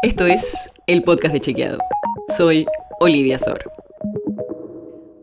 [0.00, 1.78] Esto es el podcast de Chequeado.
[2.36, 2.66] Soy
[3.00, 3.58] Olivia Sor.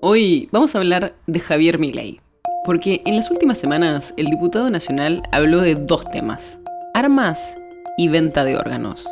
[0.01, 2.19] Hoy vamos a hablar de Javier Milei,
[2.65, 6.59] porque en las últimas semanas el diputado nacional habló de dos temas,
[6.93, 7.55] armas
[7.97, 9.07] y venta de órganos.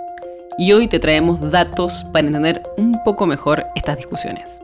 [0.57, 4.59] Y hoy te traemos datos para entender un poco mejor estas discusiones.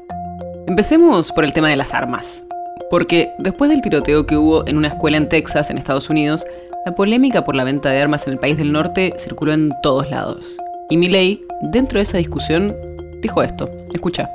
[0.68, 2.44] Empecemos por el tema de las armas,
[2.90, 6.46] porque después del tiroteo que hubo en una escuela en Texas, en Estados Unidos,
[6.86, 10.10] la polémica por la venta de armas en el país del norte circuló en todos
[10.10, 10.44] lados.
[10.92, 12.74] Y Milley, dentro de esa discusión,
[13.22, 13.70] dijo esto.
[13.94, 14.28] Escucha.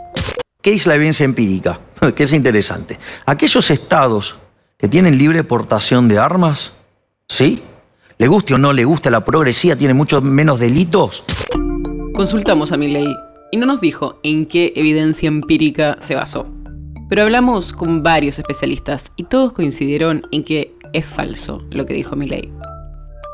[0.63, 1.81] ¿Qué es la evidencia empírica?
[2.15, 2.99] que es interesante.
[3.27, 4.37] Aquellos estados
[4.79, 6.73] que tienen libre portación de armas,
[7.29, 7.63] ¿sí?
[8.19, 9.77] ¿Le guste o no le gusta la progresía?
[9.77, 11.25] ¿Tiene mucho menos delitos?
[12.15, 13.13] Consultamos a Milley
[13.51, 16.47] y no nos dijo en qué evidencia empírica se basó.
[17.09, 22.15] Pero hablamos con varios especialistas y todos coincidieron en que es falso lo que dijo
[22.15, 22.53] Milley.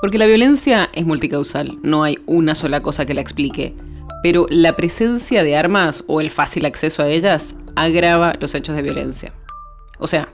[0.01, 3.75] Porque la violencia es multicausal, no hay una sola cosa que la explique,
[4.23, 8.83] pero la presencia de armas o el fácil acceso a ellas agrava los hechos de
[8.83, 9.33] violencia.
[9.99, 10.33] O sea,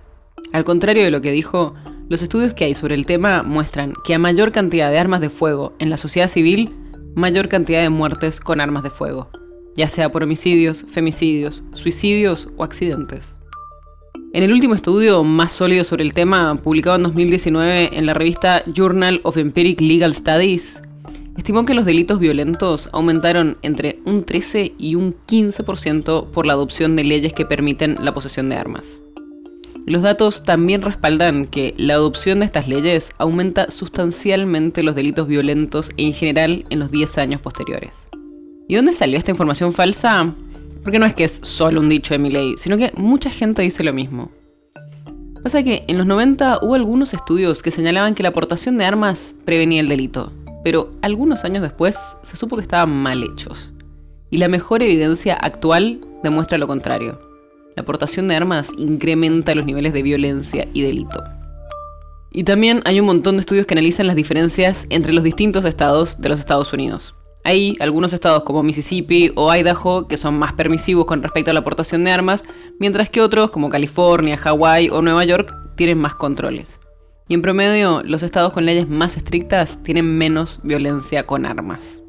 [0.53, 1.75] al contrario de lo que dijo,
[2.09, 5.31] los estudios que hay sobre el tema muestran que a mayor cantidad de armas de
[5.31, 6.73] fuego en la sociedad civil,
[7.15, 9.31] mayor cantidad de muertes con armas de fuego,
[9.77, 13.36] ya sea por homicidios, femicidios, suicidios o accidentes.
[14.37, 18.63] En el último estudio más sólido sobre el tema, publicado en 2019 en la revista
[18.67, 20.83] Journal of Empiric Legal Studies,
[21.39, 26.97] estimó que los delitos violentos aumentaron entre un 13 y un 15% por la adopción
[26.97, 29.01] de leyes que permiten la posesión de armas.
[29.87, 35.89] Los datos también respaldan que la adopción de estas leyes aumenta sustancialmente los delitos violentos
[35.97, 38.07] en general en los 10 años posteriores.
[38.69, 40.35] ¿Y dónde salió esta información falsa?
[40.87, 43.61] Porque no es que es solo un dicho de mi ley, sino que mucha gente
[43.61, 44.31] dice lo mismo.
[45.43, 49.35] Pasa que en los 90 hubo algunos estudios que señalaban que la aportación de armas
[49.45, 53.73] prevenía el delito, pero algunos años después se supo que estaban mal hechos.
[54.31, 57.21] Y la mejor evidencia actual demuestra lo contrario.
[57.75, 61.25] La aportación de armas incrementa los niveles de violencia y delito.
[62.31, 66.21] Y también hay un montón de estudios que analizan las diferencias entre los distintos estados
[66.21, 67.17] de los Estados Unidos.
[67.47, 71.61] Hay algunos estados como Mississippi o Idaho que son más permisivos con respecto a la
[71.61, 72.43] aportación de armas,
[72.81, 76.81] mientras que otros como California, Hawái o Nueva York tienen más controles.
[77.29, 82.03] Y en promedio, los estados con leyes más estrictas tienen menos violencia con armas.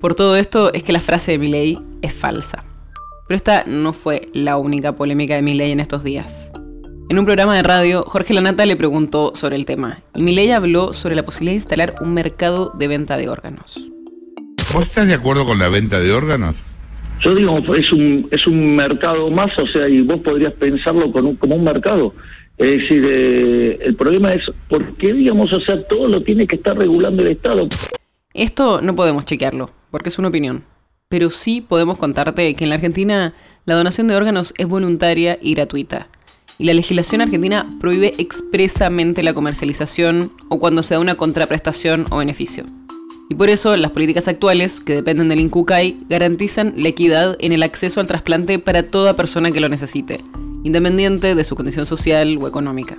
[0.00, 2.64] Por todo esto es que la frase de Milley es falsa.
[3.28, 6.50] Pero esta no fue la única polémica de Milley en estos días.
[7.10, 10.94] En un programa de radio, Jorge Lanata le preguntó sobre el tema, y Milley habló
[10.94, 13.91] sobre la posibilidad de instalar un mercado de venta de órganos.
[14.72, 16.56] ¿Vos estás de acuerdo con la venta de órganos?
[17.20, 21.56] Yo digo, es un, es un mercado más, o sea, y vos podrías pensarlo como
[21.56, 22.14] un mercado.
[22.56, 26.56] Es decir, eh, el problema es, ¿por qué, digamos, o sea, todo lo tiene que
[26.56, 27.68] estar regulando el Estado?
[28.32, 30.64] Esto no podemos chequearlo, porque es una opinión.
[31.08, 33.34] Pero sí podemos contarte que en la Argentina
[33.66, 36.06] la donación de órganos es voluntaria y gratuita.
[36.58, 42.18] Y la legislación argentina prohíbe expresamente la comercialización o cuando se da una contraprestación o
[42.18, 42.64] beneficio.
[43.32, 47.62] Y por eso las políticas actuales, que dependen del INCUCAI, garantizan la equidad en el
[47.62, 50.20] acceso al trasplante para toda persona que lo necesite,
[50.64, 52.98] independiente de su condición social o económica.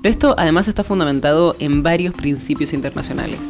[0.00, 3.40] Pero esto además está fundamentado en varios principios internacionales.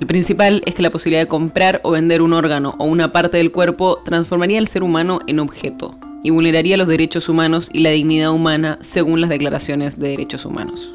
[0.00, 3.36] El principal es que la posibilidad de comprar o vender un órgano o una parte
[3.36, 7.90] del cuerpo transformaría al ser humano en objeto y vulneraría los derechos humanos y la
[7.90, 10.94] dignidad humana según las declaraciones de derechos humanos.